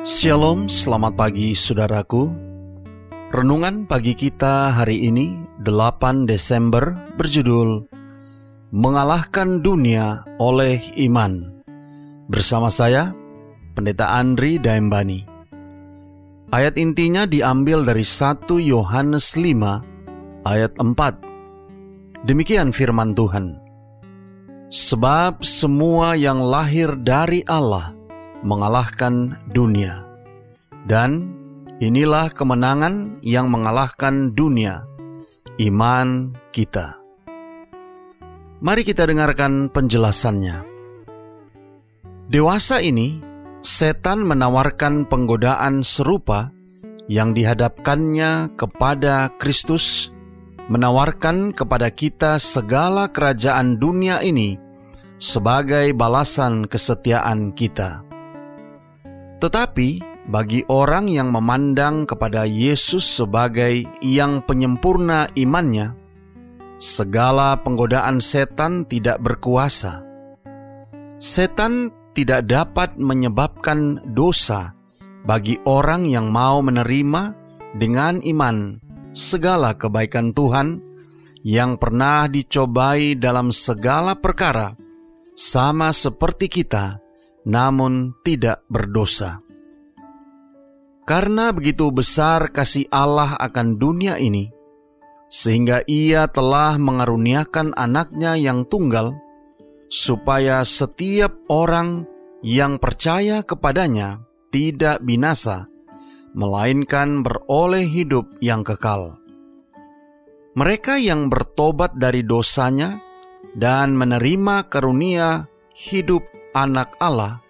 [0.00, 2.32] Shalom, selamat pagi saudaraku.
[3.36, 7.84] Renungan pagi kita hari ini 8 Desember berjudul
[8.72, 11.60] Mengalahkan Dunia oleh Iman.
[12.32, 13.12] Bersama saya,
[13.76, 15.20] Pendeta Andri Daembani.
[16.48, 22.24] Ayat intinya diambil dari 1 Yohanes 5 ayat 4.
[22.24, 23.60] Demikian firman Tuhan.
[24.72, 27.99] Sebab semua yang lahir dari Allah
[28.40, 30.04] mengalahkan dunia
[30.88, 31.32] dan
[31.80, 34.84] inilah kemenangan yang mengalahkan dunia,
[35.60, 37.00] iman kita.
[38.60, 40.68] Mari kita dengarkan penjelasannya.
[42.28, 43.18] Dewasa ini,
[43.64, 46.52] setan menawarkan penggodaan serupa
[47.08, 50.12] yang dihadapkannya kepada Kristus,
[50.68, 54.60] menawarkan kepada kita segala kerajaan dunia ini
[55.16, 58.09] sebagai balasan kesetiaan kita.
[59.40, 59.88] Tetapi
[60.28, 65.96] bagi orang yang memandang kepada Yesus sebagai yang penyempurna imannya,
[66.76, 70.04] segala penggodaan setan tidak berkuasa.
[71.20, 74.76] Setan tidak dapat menyebabkan dosa
[75.24, 77.36] bagi orang yang mau menerima
[77.76, 78.80] dengan iman
[79.12, 80.80] segala kebaikan Tuhan
[81.44, 84.76] yang pernah dicobai dalam segala perkara,
[85.32, 87.00] sama seperti kita,
[87.44, 89.40] namun tidak berdosa.
[91.08, 94.46] Karena begitu besar kasih Allah akan dunia ini,
[95.26, 99.18] sehingga Ia telah mengaruniakan anaknya yang tunggal,
[99.90, 102.06] supaya setiap orang
[102.46, 104.22] yang percaya kepadanya
[104.54, 105.66] tidak binasa,
[106.30, 109.18] melainkan beroleh hidup yang kekal.
[110.54, 112.98] Mereka yang bertobat dari dosanya
[113.54, 116.22] dan menerima karunia hidup
[116.54, 117.42] anak Allah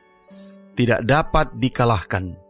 [0.75, 2.41] tidak dapat dikalahkan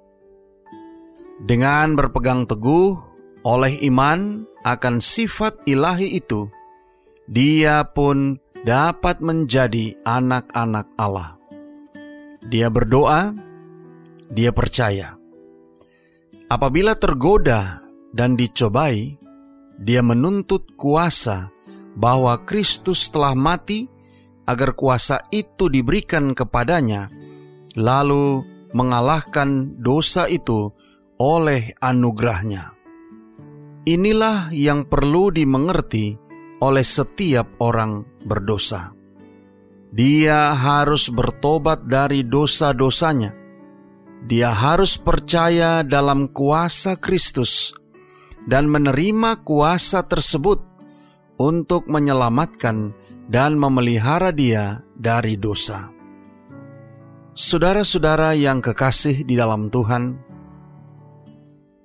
[1.40, 3.00] dengan berpegang teguh
[3.48, 6.52] oleh iman akan sifat ilahi itu,
[7.24, 11.40] dia pun dapat menjadi anak-anak Allah.
[12.44, 13.32] Dia berdoa,
[14.28, 15.16] dia percaya.
[16.52, 17.80] Apabila tergoda
[18.12, 19.16] dan dicobai,
[19.80, 21.48] dia menuntut kuasa
[21.96, 23.88] bahwa Kristus telah mati
[24.46, 27.10] agar kuasa itu diberikan kepadanya,
[27.76, 30.70] lalu mengalahkan dosa itu
[31.20, 32.72] oleh anugerahnya.
[33.84, 36.14] Inilah yang perlu dimengerti
[36.60, 38.92] oleh setiap orang berdosa.
[39.90, 43.34] Dia harus bertobat dari dosa-dosanya.
[44.20, 47.72] Dia harus percaya dalam kuasa Kristus
[48.44, 50.60] dan menerima kuasa tersebut
[51.40, 52.92] untuk menyelamatkan
[53.30, 55.86] dan memelihara dia dari dosa.
[57.30, 60.28] Saudara-saudara yang kekasih di dalam Tuhan,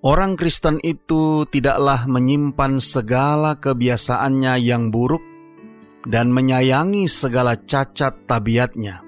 [0.06, 5.26] Orang Kristen itu tidaklah menyimpan segala kebiasaannya yang buruk
[6.06, 9.02] dan menyayangi segala cacat tabiatnya,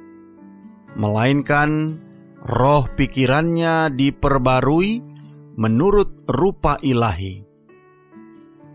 [0.97, 2.01] melainkan
[2.41, 5.05] roh pikirannya diperbarui
[5.53, 7.45] menurut rupa ilahi.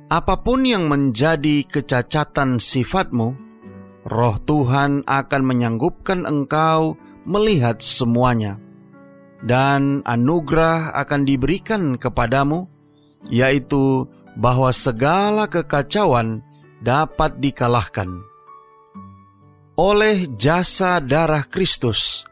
[0.06, 3.51] Apa pun yang menjadi kecacatan sifatmu,
[4.06, 8.58] roh Tuhan akan menyanggupkan engkau melihat semuanya
[9.42, 12.70] dan anugerah akan diberikan kepadamu,
[13.26, 14.06] yaitu
[14.38, 16.40] bahwa segala kekacauan
[16.80, 18.22] dapat dikalahkan.
[19.74, 22.22] Oleh jasa darah Kristus,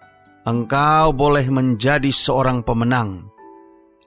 [0.46, 3.26] engkau boleh menjadi seorang pemenang.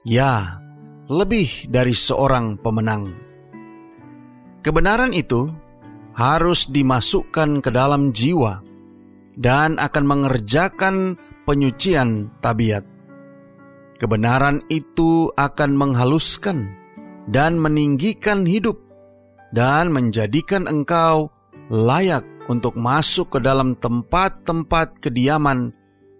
[0.04, 0.60] Ya,
[1.08, 3.12] lebih dari seorang pemenang.
[4.64, 5.48] Kebenaran itu
[6.14, 8.62] harus dimasukkan ke dalam jiwa
[9.34, 12.86] dan akan mengerjakan penyucian tabiat.
[13.98, 16.70] Kebenaran itu akan menghaluskan
[17.30, 18.78] dan meninggikan hidup
[19.54, 21.30] dan menjadikan engkau
[21.70, 25.72] layak untuk masuk ke dalam tempat-tempat kediaman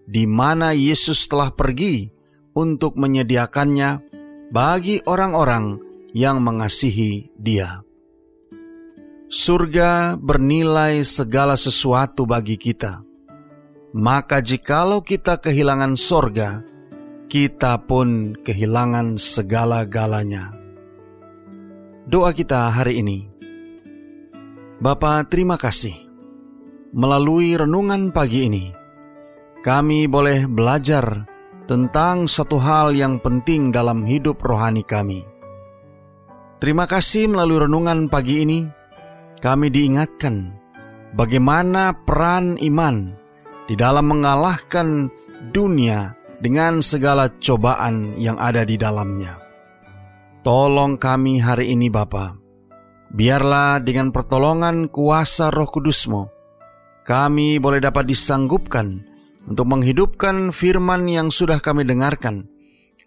[0.09, 2.09] di mana Yesus telah pergi
[2.55, 4.01] untuk menyediakannya
[4.55, 5.83] bagi orang-orang
[6.15, 7.83] yang mengasihi Dia.
[9.35, 13.03] Surga bernilai segala sesuatu bagi kita
[13.95, 16.67] maka jikalau kita kehilangan sorga,
[17.31, 20.51] kita pun kehilangan segala-galanya.
[22.11, 23.31] Doa kita hari ini.
[24.83, 25.95] Bapa, terima kasih.
[26.91, 28.67] Melalui renungan pagi ini,
[29.63, 31.23] kami boleh belajar
[31.71, 35.23] tentang satu hal yang penting dalam hidup rohani kami.
[36.59, 38.59] Terima kasih melalui renungan pagi ini,
[39.43, 40.55] kami diingatkan
[41.15, 43.15] bagaimana peran iman
[43.71, 45.09] di dalam mengalahkan
[45.55, 49.41] dunia dengan segala cobaan yang ada di dalamnya.
[50.45, 52.37] Tolong kami hari ini Bapa,
[53.09, 56.29] biarlah dengan pertolongan kuasa roh kudusmu,
[57.09, 59.01] kami boleh dapat disanggupkan
[59.49, 62.45] untuk menghidupkan firman yang sudah kami dengarkan,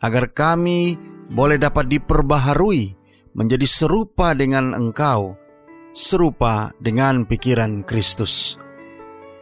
[0.01, 0.97] agar kami
[1.29, 2.97] boleh dapat diperbaharui
[3.37, 5.37] menjadi serupa dengan Engkau,
[5.95, 8.57] serupa dengan pikiran Kristus.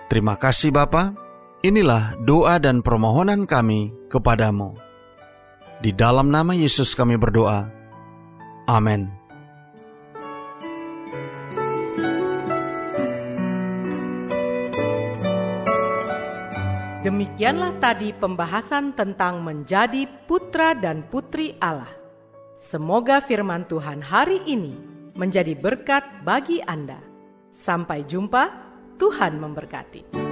[0.05, 1.17] Terima kasih Bapa.
[1.65, 4.77] Inilah doa dan permohonan kami kepadamu.
[5.81, 7.67] Di dalam nama Yesus kami berdoa.
[8.69, 9.09] Amin.
[17.05, 21.93] Demikianlah tadi pembahasan tentang menjadi putra dan putri Allah.
[22.57, 26.99] Semoga firman Tuhan hari ini menjadi berkat bagi Anda.
[27.55, 28.51] Sampai jumpa
[28.99, 30.24] Tuhan memberkati.